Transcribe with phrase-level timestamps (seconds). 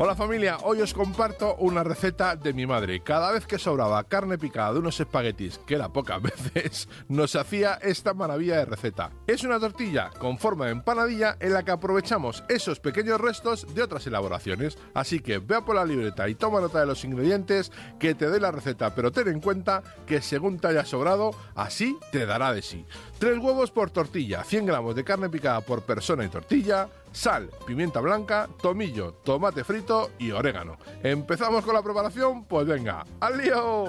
[0.00, 3.00] Hola familia, hoy os comparto una receta de mi madre.
[3.00, 6.22] Cada vez que sobraba carne picada de unos espaguetis, que era pocas
[6.54, 9.10] veces, nos hacía esta maravilla de receta.
[9.26, 13.82] Es una tortilla con forma de empanadilla en la que aprovechamos esos pequeños restos de
[13.82, 14.78] otras elaboraciones.
[14.94, 18.38] Así que vea por la libreta y toma nota de los ingredientes que te doy
[18.38, 22.62] la receta, pero ten en cuenta que según te haya sobrado, así te dará de
[22.62, 22.86] sí.
[23.18, 28.00] 3 huevos por tortilla, 100 gramos de carne picada por persona y tortilla, sal, pimienta
[28.00, 30.76] blanca, tomillo, tomate frito y orégano.
[31.02, 32.44] ¿Empezamos con la preparación?
[32.44, 33.86] Pues venga, ¡al lío!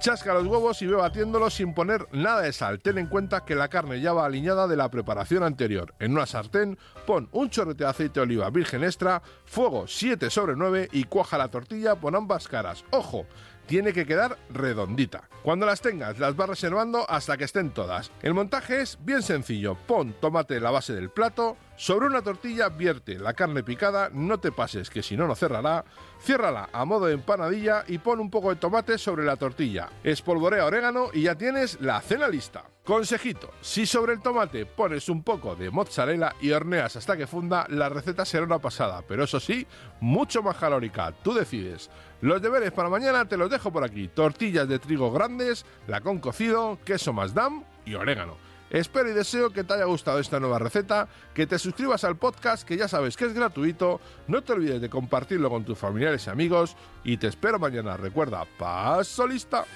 [0.00, 2.80] Chasca los huevos y ve batiéndolos sin poner nada de sal.
[2.80, 5.94] Ten en cuenta que la carne ya va aliñada de la preparación anterior.
[5.98, 10.56] En una sartén pon un chorrete de aceite de oliva virgen extra, fuego 7 sobre
[10.56, 12.84] 9 y cuaja la tortilla por ambas caras.
[12.90, 13.24] ¡Ojo!
[13.66, 15.28] Tiene que quedar redondita.
[15.42, 18.10] Cuando las tengas, las vas reservando hasta que estén todas.
[18.22, 19.74] El montaje es bien sencillo.
[19.74, 24.38] Pon tomate en la base del plato, sobre una tortilla vierte la carne picada, no
[24.38, 25.84] te pases que si no no cerrará,
[26.20, 29.88] ciérrala a modo de empanadilla y pon un poco de tomate sobre la tortilla.
[30.04, 32.64] Espolvorea orégano y ya tienes la cena lista.
[32.84, 37.66] Consejito, si sobre el tomate pones un poco de mozzarella y horneas hasta que funda,
[37.70, 39.66] la receta será una pasada, pero eso sí,
[40.00, 41.90] mucho más calórica, tú decides.
[42.24, 44.08] Los deberes para mañana te los dejo por aquí.
[44.08, 48.38] Tortillas de trigo grandes, lacón cocido, queso masdam y orégano.
[48.70, 52.66] Espero y deseo que te haya gustado esta nueva receta, que te suscribas al podcast,
[52.66, 56.30] que ya sabes que es gratuito, no te olvides de compartirlo con tus familiares y
[56.30, 57.98] amigos, y te espero mañana.
[57.98, 59.66] Recuerda, paso lista.